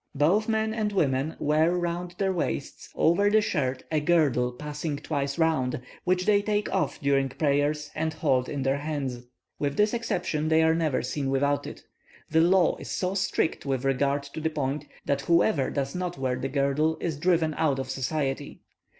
[0.15, 5.37] Both men and women wear round their waists, over the shirt, a girdle passing twice
[5.37, 9.23] round, which they take off during prayers and hold in their hands;
[9.59, 11.83] with this exception, they are never seen without it.
[12.31, 16.35] The law is so strict with regard to the point, that whoever does not wear
[16.35, 18.61] the girdle is driven out of society.